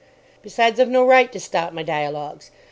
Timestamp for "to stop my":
1.31-1.83